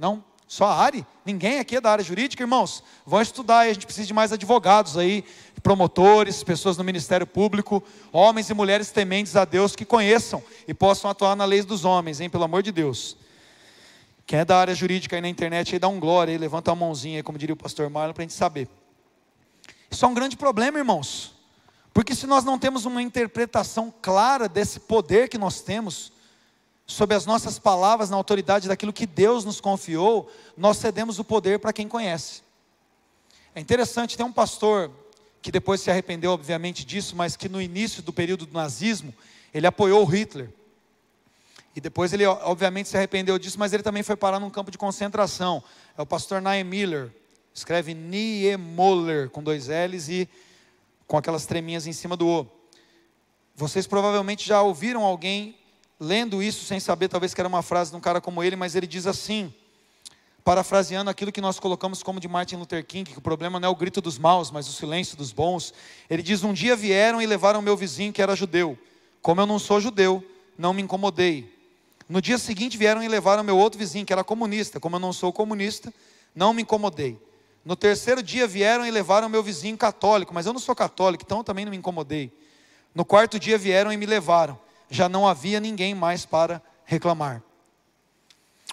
[0.00, 0.24] Não?
[0.48, 1.06] Só a área?
[1.24, 2.82] Ninguém aqui é da área jurídica, irmãos?
[3.06, 5.24] Vão estudar aí, a gente precisa de mais advogados aí,
[5.62, 7.80] promotores, pessoas no Ministério Público,
[8.12, 12.20] homens e mulheres tementes a Deus que conheçam e possam atuar na lei dos homens,
[12.20, 12.28] hein?
[12.28, 13.16] Pelo amor de Deus.
[14.26, 16.74] Quem é da área jurídica aí na internet, aí dá um glória, aí, levanta a
[16.74, 18.68] mãozinha, como diria o pastor Marlon, para a gente saber.
[19.88, 21.38] Isso é um grande problema, irmãos.
[21.92, 26.12] Porque se nós não temos uma interpretação clara desse poder que nós temos,
[26.86, 31.58] sobre as nossas palavras, na autoridade daquilo que Deus nos confiou, nós cedemos o poder
[31.58, 32.42] para quem conhece.
[33.54, 34.90] É interessante, tem um pastor
[35.42, 39.14] que depois se arrependeu, obviamente, disso, mas que no início do período do nazismo,
[39.54, 40.50] ele apoiou Hitler.
[41.74, 44.78] E depois ele, obviamente, se arrependeu disso, mas ele também foi parar num campo de
[44.78, 45.62] concentração.
[45.96, 47.12] É o pastor Nae Miller.
[47.54, 50.28] Escreve Niemoller, com dois L's e
[51.10, 52.46] com aquelas treminhas em cima do O.
[53.56, 55.56] Vocês provavelmente já ouviram alguém
[55.98, 58.76] lendo isso sem saber, talvez que era uma frase de um cara como ele, mas
[58.76, 59.52] ele diz assim,
[60.44, 63.72] parafraseando aquilo que nós colocamos como de Martin Luther King, que o problema não é
[63.72, 65.74] o grito dos maus, mas o silêncio dos bons.
[66.08, 68.78] Ele diz: Um dia vieram e levaram meu vizinho que era judeu.
[69.20, 70.24] Como eu não sou judeu,
[70.56, 71.52] não me incomodei.
[72.08, 74.78] No dia seguinte vieram e levaram meu outro vizinho, que era comunista.
[74.78, 75.92] Como eu não sou comunista,
[76.36, 77.18] não me incomodei.
[77.64, 81.44] No terceiro dia vieram e levaram meu vizinho católico, mas eu não sou católico, então
[81.44, 82.32] também não me incomodei.
[82.94, 84.58] No quarto dia vieram e me levaram.
[84.88, 87.42] Já não havia ninguém mais para reclamar.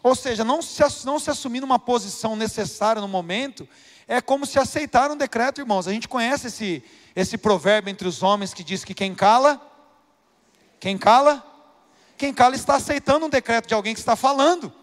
[0.01, 3.67] Ou seja, não se, não se assumir numa posição necessária no momento,
[4.07, 5.87] é como se aceitar um decreto, irmãos.
[5.87, 6.83] A gente conhece esse,
[7.15, 9.61] esse provérbio entre os homens que diz que quem cala,
[10.79, 11.45] quem cala,
[12.17, 14.73] quem cala está aceitando um decreto de alguém que está falando.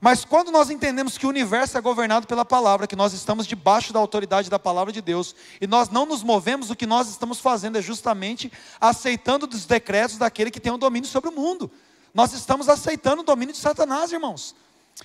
[0.00, 3.92] Mas quando nós entendemos que o universo é governado pela palavra, que nós estamos debaixo
[3.92, 7.40] da autoridade da palavra de Deus, e nós não nos movemos, o que nós estamos
[7.40, 11.70] fazendo é justamente aceitando os decretos daquele que tem o domínio sobre o mundo.
[12.12, 14.54] Nós estamos aceitando o domínio de Satanás, irmãos.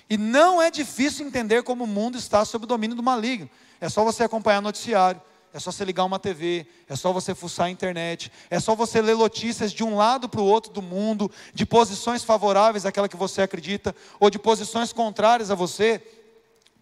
[0.08, 3.48] E não é difícil entender como o mundo está sob o domínio do maligno.
[3.80, 5.20] É só você acompanhar o noticiário,
[5.52, 9.02] é só você ligar uma TV, é só você fuçar a internet, é só você
[9.02, 13.16] ler notícias de um lado para o outro do mundo, de posições favoráveis àquela que
[13.16, 16.02] você acredita, ou de posições contrárias a você.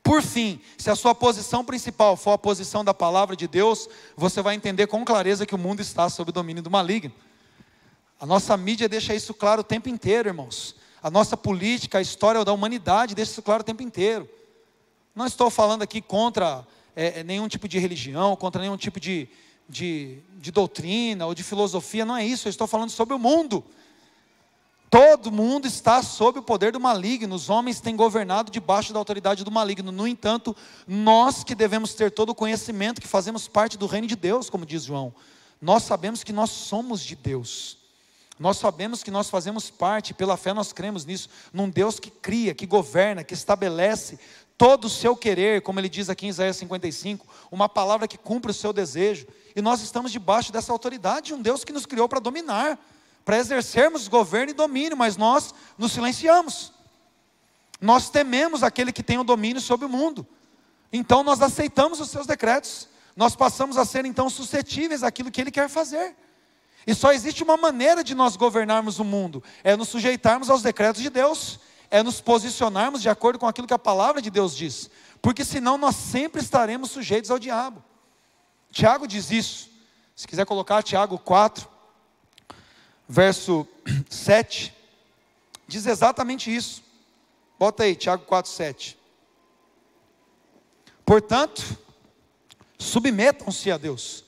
[0.05, 4.41] Por fim, se a sua posição principal for a posição da palavra de Deus, você
[4.41, 7.13] vai entender com clareza que o mundo está sob o domínio do maligno.
[8.21, 10.77] A nossa mídia deixa isso claro o tempo inteiro, irmãos.
[11.03, 14.29] A nossa política, a história da humanidade deixa isso claro o tempo inteiro.
[15.15, 19.29] Não estou falando aqui contra é, é, nenhum tipo de religião, contra nenhum tipo de,
[19.69, 23.65] de, de doutrina ou de filosofia, não é isso, eu estou falando sobre o mundo.
[24.91, 29.45] Todo mundo está sob o poder do maligno, os homens têm governado debaixo da autoridade
[29.45, 29.93] do maligno.
[29.93, 34.17] No entanto, nós que devemos ter todo o conhecimento, que fazemos parte do reino de
[34.17, 35.15] Deus, como diz João,
[35.63, 37.79] nós sabemos que nós somos de Deus.
[38.37, 42.55] Nós sabemos que nós fazemos parte, pela fé nós cremos nisso, num Deus que cria,
[42.55, 44.19] que governa, que estabelece
[44.61, 48.51] todo o seu querer, como ele diz aqui em Isaías 55, uma palavra que cumpre
[48.51, 49.27] o seu desejo.
[49.57, 52.79] E nós estamos debaixo dessa autoridade de um Deus que nos criou para dominar,
[53.25, 56.75] para exercermos governo e domínio, mas nós nos silenciamos.
[57.81, 60.27] Nós tememos aquele que tem o domínio sobre o mundo.
[60.93, 62.87] Então nós aceitamos os seus decretos.
[63.17, 66.15] Nós passamos a ser então suscetíveis àquilo que ele quer fazer.
[66.87, 71.01] E só existe uma maneira de nós governarmos o mundo: é nos sujeitarmos aos decretos
[71.01, 71.59] de Deus,
[71.91, 74.89] é nos posicionarmos de acordo com aquilo que a palavra de Deus diz,
[75.21, 77.83] porque senão nós sempre estaremos sujeitos ao diabo.
[78.71, 79.69] Tiago diz isso.
[80.15, 81.69] Se quiser colocar Tiago 4,
[83.09, 83.67] verso
[84.09, 84.73] 7,
[85.67, 86.83] diz exatamente isso.
[87.59, 88.99] Bota aí, Tiago 4, 7.
[91.05, 91.77] Portanto,
[92.79, 94.25] submetam-se a Deus,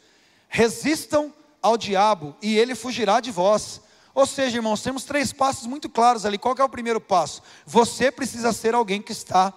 [0.49, 3.81] resistam ao diabo e ele fugirá de vós.
[4.15, 6.37] Ou seja, irmãos, temos três passos muito claros ali.
[6.39, 7.43] Qual é o primeiro passo?
[7.65, 9.53] Você precisa ser alguém que está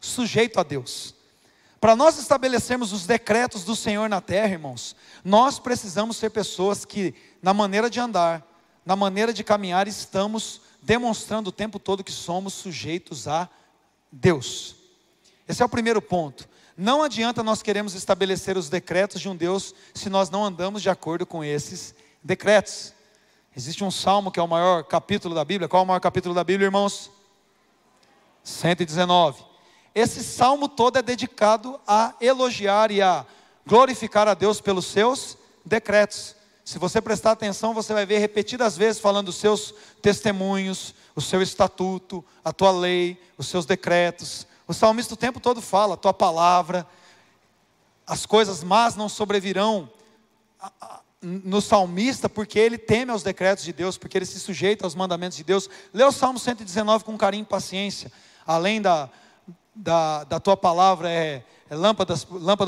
[0.00, 1.14] sujeito a Deus.
[1.80, 7.14] Para nós estabelecermos os decretos do Senhor na terra, irmãos, nós precisamos ser pessoas que,
[7.42, 8.46] na maneira de andar,
[8.84, 13.48] na maneira de caminhar, estamos demonstrando o tempo todo que somos sujeitos a
[14.10, 14.76] Deus.
[15.48, 16.48] Esse é o primeiro ponto.
[16.76, 20.90] Não adianta nós queremos estabelecer os decretos de um Deus se nós não andamos de
[20.90, 22.92] acordo com esses decretos.
[23.56, 25.66] Existe um salmo que é o maior capítulo da Bíblia.
[25.66, 27.10] Qual é o maior capítulo da Bíblia, irmãos?
[28.44, 29.42] 119.
[29.94, 33.24] Esse salmo todo é dedicado a elogiar e a
[33.66, 36.36] glorificar a Deus pelos seus decretos.
[36.66, 41.40] Se você prestar atenção, você vai ver repetidas vezes falando dos seus testemunhos, o seu
[41.40, 46.12] estatuto, a tua lei, os seus decretos, o salmista o tempo todo fala: a tua
[46.12, 46.86] palavra,
[48.06, 49.90] as coisas más não sobrevirão
[51.22, 55.36] no salmista, porque ele teme aos decretos de Deus, porque ele se sujeita aos mandamentos
[55.36, 55.68] de Deus.
[55.92, 58.12] Lê o Salmo 119 com carinho e paciência.
[58.46, 59.08] Além da,
[59.74, 62.14] da, da tua palavra, é, é lâmpada,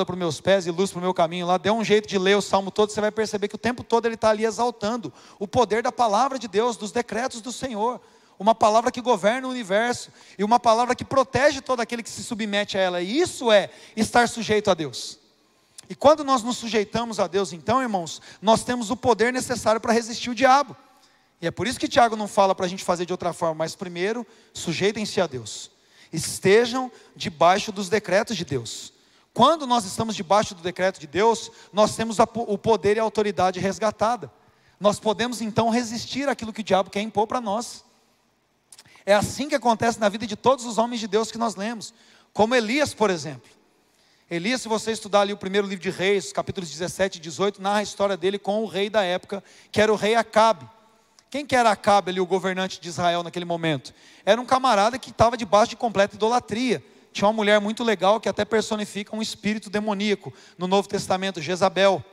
[0.04, 1.46] para os meus pés e luz para o meu caminho.
[1.46, 3.84] Lá, dê um jeito de ler o salmo todo, você vai perceber que o tempo
[3.84, 8.00] todo ele está ali exaltando o poder da palavra de Deus, dos decretos do Senhor
[8.38, 12.22] uma palavra que governa o universo e uma palavra que protege todo aquele que se
[12.22, 13.02] submete a ela.
[13.02, 15.18] E isso é estar sujeito a Deus.
[15.88, 19.92] E quando nós nos sujeitamos a Deus, então, irmãos, nós temos o poder necessário para
[19.92, 20.76] resistir o diabo.
[21.40, 23.54] E é por isso que Tiago não fala para a gente fazer de outra forma,
[23.54, 25.70] mas primeiro, sujeitem-se a Deus.
[26.12, 28.92] Estejam debaixo dos decretos de Deus.
[29.32, 33.60] Quando nós estamos debaixo do decreto de Deus, nós temos o poder e a autoridade
[33.60, 34.30] resgatada.
[34.80, 37.84] Nós podemos então resistir àquilo que o diabo quer impor para nós.
[39.06, 41.94] É assim que acontece na vida de todos os homens de Deus que nós lemos,
[42.32, 43.57] como Elias, por exemplo.
[44.30, 47.78] Elias, se você estudar ali o primeiro livro de Reis, capítulos 17 e 18, narra
[47.78, 50.68] a história dele com o rei da época, que era o rei Acabe.
[51.30, 53.94] Quem que era Acabe ali, o governante de Israel naquele momento?
[54.26, 56.84] Era um camarada que estava debaixo de completa idolatria.
[57.10, 62.04] Tinha uma mulher muito legal que até personifica um espírito demoníaco no Novo Testamento, Jezabel.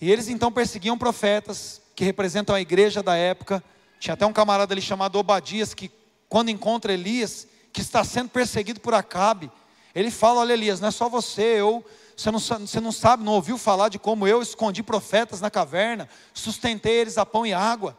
[0.00, 3.62] E eles então perseguiam profetas que representam a igreja da época,
[3.98, 5.90] tinha até um camarada ali chamado Obadias, que
[6.26, 9.50] quando encontra Elias, que está sendo perseguido por Acabe,
[9.94, 11.84] ele fala: Olha, Elias, não é só você, eu,
[12.16, 16.08] você não, você não sabe, não ouviu falar de como eu escondi profetas na caverna,
[16.34, 17.96] sustentei eles a pão e água.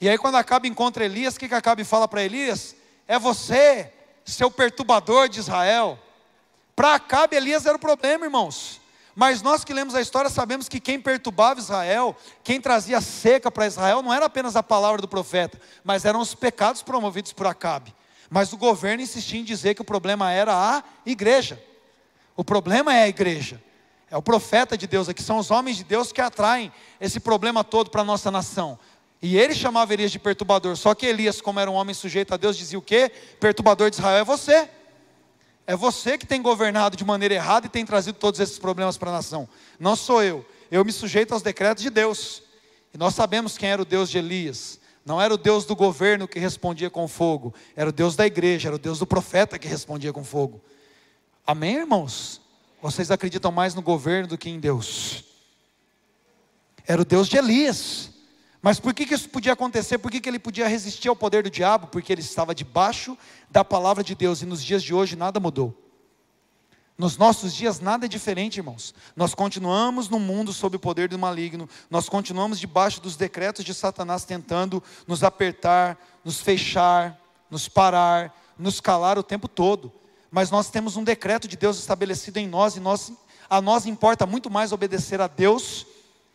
[0.00, 2.74] E aí, quando Acabe encontra Elias, o que, que Acabe fala para Elias?
[3.06, 3.92] É você,
[4.24, 5.98] seu perturbador de Israel.
[6.74, 8.80] Para Acabe, Elias era o problema, irmãos.
[9.14, 13.66] Mas nós que lemos a história sabemos que quem perturbava Israel, quem trazia seca para
[13.66, 17.94] Israel, não era apenas a palavra do profeta, mas eram os pecados promovidos por Acabe.
[18.30, 21.60] Mas o governo insistia em dizer que o problema era a igreja.
[22.36, 23.60] O problema é a igreja.
[24.08, 27.62] É o profeta de Deus aqui, são os homens de Deus que atraem esse problema
[27.62, 28.78] todo para a nossa nação.
[29.22, 32.36] E ele chamava Elias de perturbador, só que Elias, como era um homem sujeito a
[32.36, 33.12] Deus, dizia o quê?
[33.38, 34.68] Perturbador de Israel é você.
[35.66, 39.10] É você que tem governado de maneira errada e tem trazido todos esses problemas para
[39.10, 39.48] a nação.
[39.78, 40.44] Não sou eu.
[40.70, 42.42] Eu me sujeito aos decretos de Deus.
[42.92, 44.79] E nós sabemos quem era o Deus de Elias.
[45.04, 48.68] Não era o Deus do governo que respondia com fogo, era o Deus da igreja,
[48.68, 50.60] era o Deus do profeta que respondia com fogo.
[51.46, 52.40] Amém, irmãos?
[52.82, 55.24] Vocês acreditam mais no governo do que em Deus?
[56.86, 58.10] Era o Deus de Elias.
[58.62, 59.98] Mas por que, que isso podia acontecer?
[59.98, 61.86] Por que, que ele podia resistir ao poder do diabo?
[61.86, 63.16] Porque ele estava debaixo
[63.50, 65.89] da palavra de Deus, e nos dias de hoje nada mudou.
[67.00, 68.94] Nos nossos dias nada é diferente, irmãos.
[69.16, 73.72] Nós continuamos no mundo sob o poder do maligno, nós continuamos debaixo dos decretos de
[73.72, 77.18] Satanás tentando nos apertar, nos fechar,
[77.50, 79.90] nos parar, nos calar o tempo todo.
[80.30, 83.10] Mas nós temos um decreto de Deus estabelecido em nós e nós,
[83.48, 85.86] a nós importa muito mais obedecer a Deus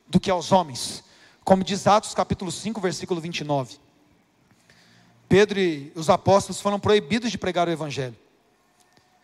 [0.07, 1.05] do que aos homens
[1.45, 3.77] como diz Atos capítulo 5, versículo 29.
[5.29, 8.15] Pedro e os apóstolos foram proibidos de pregar o evangelho.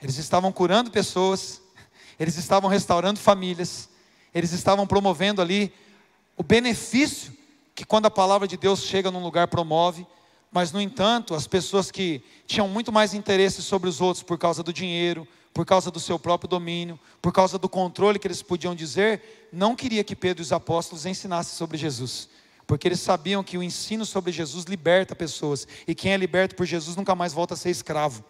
[0.01, 1.61] Eles estavam curando pessoas,
[2.19, 3.89] eles estavam restaurando famílias,
[4.33, 5.71] eles estavam promovendo ali
[6.35, 7.33] o benefício
[7.75, 10.05] que quando a palavra de Deus chega num lugar promove,
[10.51, 14.61] mas no entanto, as pessoas que tinham muito mais interesse sobre os outros por causa
[14.61, 18.75] do dinheiro, por causa do seu próprio domínio, por causa do controle que eles podiam
[18.75, 22.27] dizer, não queria que Pedro e os apóstolos ensinassem sobre Jesus,
[22.65, 26.65] porque eles sabiam que o ensino sobre Jesus liberta pessoas, e quem é liberto por
[26.65, 28.23] Jesus nunca mais volta a ser escravo.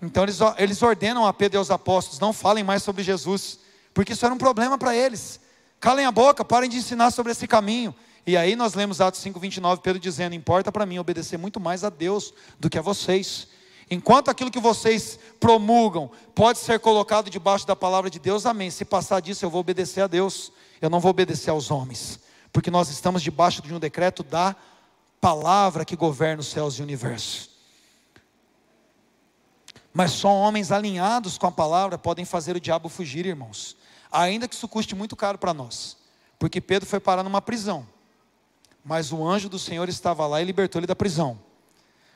[0.00, 3.58] Então eles, eles ordenam a Pedro e aos apóstolos: não falem mais sobre Jesus,
[3.94, 5.40] porque isso era um problema para eles.
[5.80, 7.94] Calem a boca, parem de ensinar sobre esse caminho.
[8.26, 11.88] E aí nós lemos Atos 5,29, Pedro dizendo: Importa para mim obedecer muito mais a
[11.88, 13.48] Deus do que a vocês.
[13.88, 18.68] Enquanto aquilo que vocês promulgam pode ser colocado debaixo da palavra de Deus, amém.
[18.68, 22.18] Se passar disso, eu vou obedecer a Deus, eu não vou obedecer aos homens,
[22.52, 24.56] porque nós estamos debaixo de um decreto da
[25.20, 27.55] palavra que governa os céus e o universo.
[29.96, 33.74] Mas só homens alinhados com a palavra podem fazer o diabo fugir, irmãos,
[34.12, 35.96] ainda que isso custe muito caro para nós,
[36.38, 37.88] porque Pedro foi parar numa prisão.
[38.84, 41.40] Mas o anjo do Senhor estava lá e libertou ele da prisão.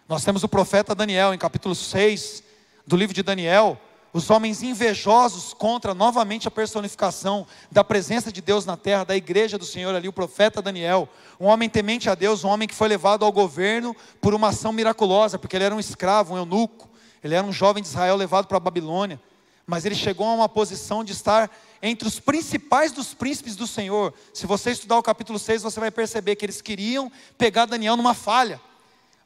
[0.07, 2.43] Nós temos o profeta Daniel, em capítulo 6
[2.87, 3.81] do livro de Daniel,
[4.13, 9.57] os homens invejosos contra novamente a personificação da presença de Deus na terra, da igreja
[9.57, 11.09] do Senhor ali, o profeta Daniel,
[11.41, 14.71] um homem temente a Deus, um homem que foi levado ao governo por uma ação
[14.71, 16.90] miraculosa, porque ele era um escravo, um eunuco,
[17.23, 19.21] ele era um jovem de Israel levado para a Babilônia,
[19.67, 21.51] mas ele chegou a uma posição de estar
[21.83, 24.13] entre os principais dos príncipes do Senhor.
[24.35, 28.15] Se você estudar o capítulo 6, você vai perceber que eles queriam pegar Daniel numa
[28.15, 28.61] falha.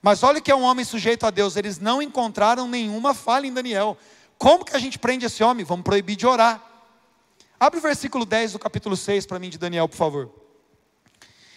[0.03, 3.53] Mas olha que é um homem sujeito a Deus, eles não encontraram nenhuma falha em
[3.53, 3.97] Daniel.
[4.37, 5.65] Como que a gente prende esse homem?
[5.65, 6.63] Vamos proibir de orar.
[7.59, 10.31] Abre o versículo 10 do capítulo 6 para mim de Daniel, por favor.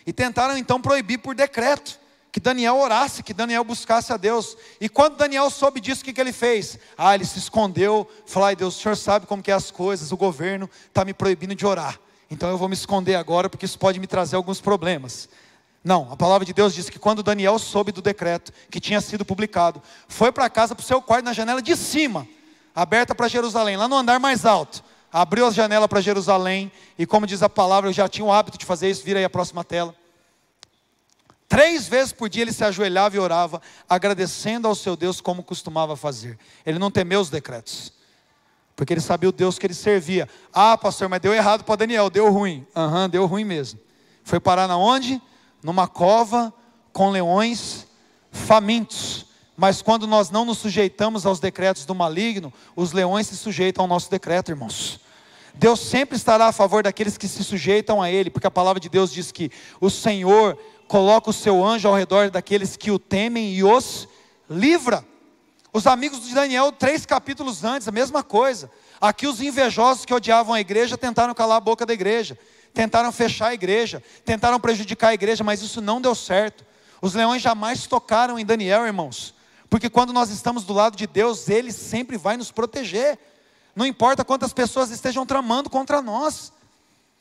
[0.05, 1.99] E tentaram então proibir por decreto
[2.31, 4.57] que Daniel orasse, que Daniel buscasse a Deus.
[4.79, 6.77] E quando Daniel soube disso, o que, que ele fez?
[6.97, 10.11] Ah, ele se escondeu, falou: ai Deus, o senhor sabe como que é as coisas,
[10.11, 11.99] o governo está me proibindo de orar.
[12.29, 15.29] Então eu vou me esconder agora, porque isso pode me trazer alguns problemas.
[15.83, 19.23] Não, a palavra de Deus diz que quando Daniel soube do decreto que tinha sido
[19.23, 22.27] publicado, foi para casa, para o seu quarto, na janela de cima,
[22.75, 27.25] aberta para Jerusalém, lá no andar mais alto, abriu a janela para Jerusalém, e como
[27.25, 29.63] diz a palavra, eu já tinha o hábito de fazer isso, vira aí a próxima
[29.63, 29.95] tela.
[31.47, 35.95] Três vezes por dia ele se ajoelhava e orava, agradecendo ao seu Deus como costumava
[35.95, 36.37] fazer.
[36.65, 37.93] Ele não temeu os decretos,
[38.75, 40.27] porque ele sabia o Deus que ele servia.
[40.53, 42.67] Ah, pastor, mas deu errado para Daniel, deu ruim.
[42.75, 43.79] Aham, uhum, deu ruim mesmo.
[44.23, 45.21] Foi parar na onde?
[45.63, 46.53] Numa cova
[46.91, 47.87] com leões
[48.29, 49.25] famintos.
[49.55, 53.87] Mas quando nós não nos sujeitamos aos decretos do maligno, os leões se sujeitam ao
[53.87, 54.99] nosso decreto, irmãos.
[55.55, 58.89] Deus sempre estará a favor daqueles que se sujeitam a Ele, porque a palavra de
[58.89, 59.49] Deus diz que
[59.81, 64.07] o Senhor coloca o seu anjo ao redor daqueles que o temem e os
[64.49, 65.05] livra.
[65.73, 68.71] Os amigos de Daniel, três capítulos antes, a mesma coisa.
[68.99, 72.37] Aqui os invejosos que odiavam a igreja tentaram calar a boca da igreja,
[72.73, 76.65] tentaram fechar a igreja, tentaram prejudicar a igreja, mas isso não deu certo.
[77.01, 79.35] Os leões jamais tocaram em Daniel, irmãos,
[79.69, 83.19] porque quando nós estamos do lado de Deus, Ele sempre vai nos proteger.
[83.75, 86.51] Não importa quantas pessoas estejam tramando contra nós.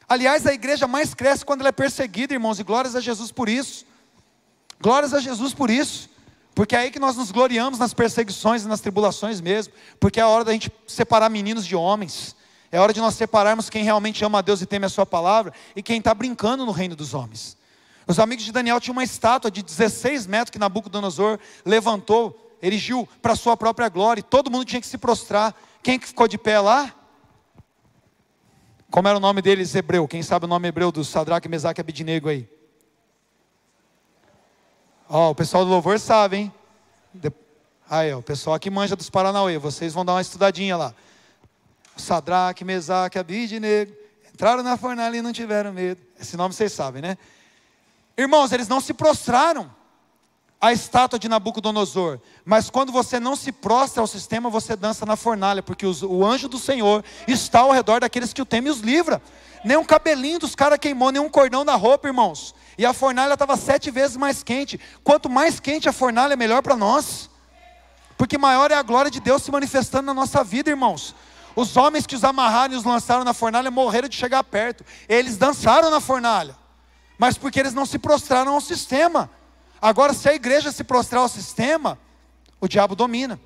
[0.08, 3.48] Aliás, a igreja mais cresce quando ela é perseguida, irmãos, e glórias a Jesus por
[3.48, 3.84] isso.
[4.80, 6.08] Glórias a Jesus por isso.
[6.54, 9.74] Porque é aí que nós nos gloriamos nas perseguições e nas tribulações mesmo.
[9.98, 12.36] Porque é a hora da gente separar meninos de homens.
[12.70, 15.52] É hora de nós separarmos quem realmente ama a Deus e teme a Sua palavra
[15.74, 17.56] e quem está brincando no reino dos homens.
[18.06, 23.32] Os amigos de Daniel tinham uma estátua de 16 metros que Nabucodonosor levantou, erigiu para
[23.32, 24.20] a sua própria glória.
[24.20, 25.54] E todo mundo tinha que se prostrar.
[25.82, 26.94] Quem que ficou de pé lá?
[28.90, 30.06] Como era o nome deles hebreu?
[30.06, 32.48] Quem sabe o nome hebreu do Sadraque, Mesaque e Abidinego aí?
[35.08, 36.54] Ó, oh, o pessoal do louvor sabe, hein?
[37.12, 37.32] De...
[37.88, 40.94] Aí, ó, o pessoal aqui manja dos Paranauê, vocês vão dar uma estudadinha lá.
[41.96, 43.92] Sadraque, Mesaque, Abidinego,
[44.32, 46.00] entraram na fornalha e não tiveram medo.
[46.18, 47.16] Esse nome vocês sabem, né?
[48.16, 49.70] Irmãos, eles não se prostraram
[50.60, 52.18] a estátua de Nabucodonosor.
[52.44, 56.24] Mas quando você não se prostra ao sistema, você dança na fornalha, porque os, o
[56.24, 59.20] anjo do Senhor está ao redor daqueles que o temem e os livra.
[59.64, 62.54] Nem um cabelinho dos caras queimou, nem um cordão na roupa, irmãos.
[62.78, 64.80] E a fornalha estava sete vezes mais quente.
[65.02, 67.28] Quanto mais quente a fornalha, melhor para nós.
[68.16, 71.14] Porque maior é a glória de Deus se manifestando na nossa vida, irmãos.
[71.54, 74.84] Os homens que os amarraram e os lançaram na fornalha morreram de chegar perto.
[75.08, 76.54] Eles dançaram na fornalha,
[77.18, 79.30] mas porque eles não se prostraram ao sistema.
[79.86, 81.96] Agora, se a igreja se prostrar ao sistema,
[82.60, 83.38] o diabo domina.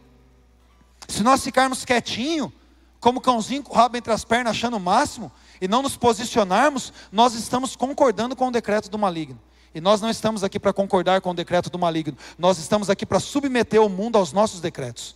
[1.07, 2.51] Se nós ficarmos quietinho,
[2.99, 5.31] como cãozinho com o rabo entre as pernas, achando o máximo,
[5.61, 9.39] e não nos posicionarmos, nós estamos concordando com o decreto do maligno.
[9.75, 13.05] E nós não estamos aqui para concordar com o decreto do maligno, nós estamos aqui
[13.05, 15.15] para submeter o mundo aos nossos decretos.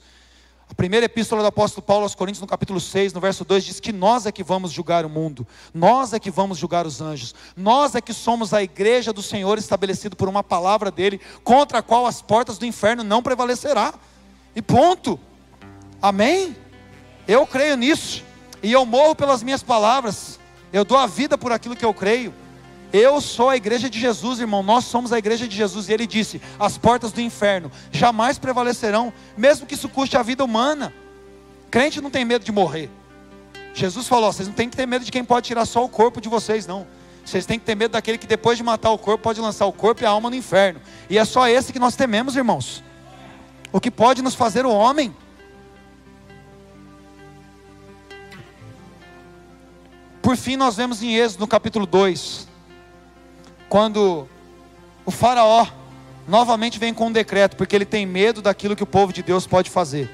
[0.71, 3.81] A primeira epístola do apóstolo Paulo aos Coríntios, no capítulo 6, no verso 2, diz
[3.81, 7.35] que nós é que vamos julgar o mundo, nós é que vamos julgar os anjos,
[7.55, 11.83] nós é que somos a igreja do Senhor estabelecido por uma palavra dele, contra a
[11.83, 13.95] qual as portas do inferno não prevalecerá.
[14.57, 15.21] E ponto.
[16.01, 16.57] Amém?
[17.29, 18.23] Eu creio nisso.
[18.63, 20.39] E eu morro pelas minhas palavras.
[20.73, 22.33] Eu dou a vida por aquilo que eu creio.
[22.97, 24.63] Eu sou a igreja de Jesus, irmão.
[24.63, 25.89] Nós somos a igreja de Jesus.
[25.89, 30.45] E ele disse: as portas do inferno jamais prevalecerão, mesmo que isso custe a vida
[30.45, 30.95] humana.
[31.73, 32.89] Crente não tem medo de morrer.
[33.75, 36.21] Jesus falou: vocês não têm que ter medo de quem pode tirar só o corpo
[36.21, 36.87] de vocês, não.
[37.25, 39.73] Vocês têm que ter medo daquele que depois de matar o corpo pode lançar o
[39.73, 40.81] corpo e a alma no inferno.
[41.11, 42.81] E é só esse que nós tememos, irmãos.
[43.73, 45.13] O que pode nos fazer o homem.
[50.23, 52.54] Por fim, nós vemos em Êxodo no capítulo 2,
[53.75, 54.29] quando
[55.05, 55.67] o Faraó
[56.29, 59.49] novamente vem com um decreto, porque ele tem medo daquilo que o povo de Deus
[59.49, 60.09] pode fazer.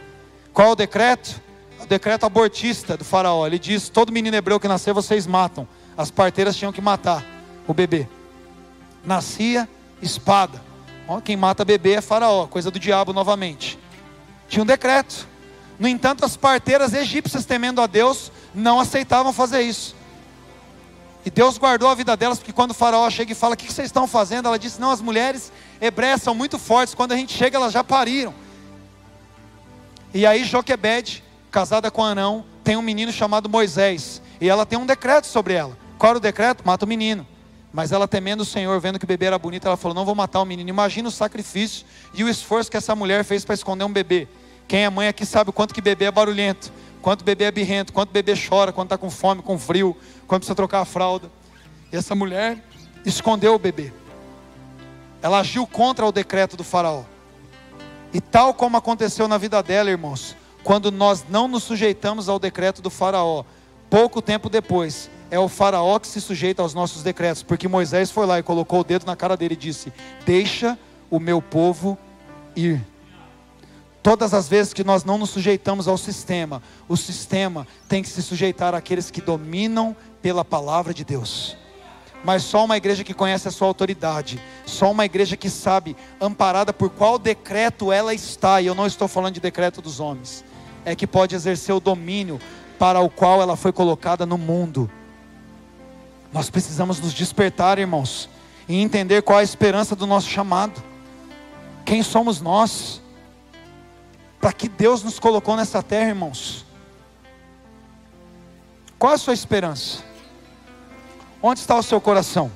[0.50, 1.38] Qual é o decreto?
[1.78, 3.46] O decreto abortista do Faraó.
[3.46, 5.68] Ele diz: todo menino hebreu que nascer vocês matam.
[5.94, 7.22] As parteiras tinham que matar
[7.68, 8.08] o bebê.
[9.04, 9.68] Nascia
[10.00, 10.62] espada.
[11.22, 13.78] Quem mata bebê é Faraó, coisa do diabo novamente.
[14.48, 15.28] Tinha um decreto.
[15.78, 19.94] No entanto, as parteiras egípcias, temendo a Deus, não aceitavam fazer isso.
[21.24, 23.70] E Deus guardou a vida delas, porque quando o faraó chega e fala: O que
[23.70, 24.46] vocês estão fazendo?
[24.46, 27.84] Ela disse: Não, as mulheres hebreias são muito fortes, quando a gente chega, elas já
[27.84, 28.34] pariram.
[30.14, 34.22] E aí Joquebed, casada com Anão, tem um menino chamado Moisés.
[34.40, 35.76] E ela tem um decreto sobre ela.
[35.98, 36.62] Qual era o decreto?
[36.64, 37.26] Mata o menino.
[37.72, 40.14] Mas ela temendo o Senhor, vendo que o bebê era bonito, ela falou: Não vou
[40.14, 40.70] matar o menino.
[40.70, 44.26] Imagina o sacrifício e o esforço que essa mulher fez para esconder um bebê.
[44.70, 47.92] Quem é mãe aqui sabe o quanto que bebê é barulhento, quanto bebê é birrento,
[47.92, 49.96] quanto bebê chora, quando está com fome, com frio,
[50.28, 51.28] quando precisa trocar a fralda.
[51.92, 52.56] E essa mulher
[53.04, 53.92] escondeu o bebê.
[55.20, 57.02] Ela agiu contra o decreto do faraó.
[58.14, 62.80] E tal como aconteceu na vida dela, irmãos, quando nós não nos sujeitamos ao decreto
[62.80, 63.42] do faraó,
[63.90, 68.24] pouco tempo depois, é o faraó que se sujeita aos nossos decretos, porque Moisés foi
[68.24, 69.92] lá e colocou o dedo na cara dele e disse:
[70.24, 70.78] "Deixa
[71.10, 71.98] o meu povo
[72.54, 72.80] ir".
[74.02, 78.22] Todas as vezes que nós não nos sujeitamos ao sistema, o sistema tem que se
[78.22, 81.56] sujeitar àqueles que dominam pela palavra de Deus.
[82.24, 86.72] Mas só uma igreja que conhece a sua autoridade, só uma igreja que sabe, amparada
[86.72, 90.44] por qual decreto ela está, e eu não estou falando de decreto dos homens,
[90.84, 92.40] é que pode exercer o domínio
[92.78, 94.90] para o qual ela foi colocada no mundo.
[96.32, 98.28] Nós precisamos nos despertar, irmãos,
[98.68, 100.82] e entender qual a esperança do nosso chamado.
[101.84, 103.02] Quem somos nós?
[104.40, 106.64] Para que Deus nos colocou nessa terra, irmãos.
[108.98, 110.02] Qual a sua esperança?
[111.42, 112.50] Onde está o seu coração?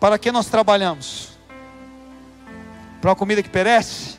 [0.00, 1.30] Para que nós trabalhamos?
[3.00, 4.16] Para uma comida que perece?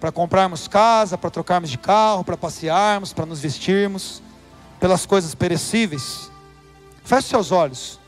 [0.00, 4.22] Para comprarmos casa, para trocarmos de carro, para passearmos, para nos vestirmos,
[4.80, 6.30] pelas coisas perecíveis?
[7.04, 8.01] Feche seus olhos.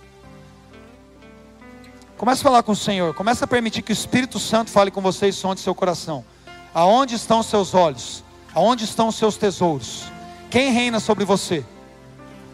[2.17, 3.15] Comece a falar com o Senhor.
[3.15, 6.25] Comece a permitir que o Espírito Santo fale com você e sonde seu coração.
[6.73, 8.23] Aonde estão os seus olhos?
[8.55, 10.05] Aonde estão os seus tesouros?
[10.51, 11.65] Quem reina sobre você?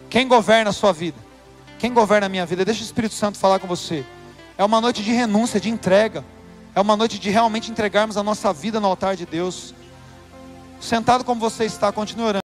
[0.09, 1.17] Quem governa a sua vida?
[1.79, 2.65] Quem governa a minha vida?
[2.65, 4.05] Deixa o Espírito Santo falar com você.
[4.57, 6.23] É uma noite de renúncia, de entrega.
[6.75, 9.73] É uma noite de realmente entregarmos a nossa vida no altar de Deus.
[10.79, 12.41] Sentado como você está, continue orando.